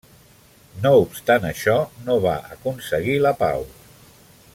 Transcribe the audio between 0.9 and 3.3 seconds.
obstant això, no va aconseguir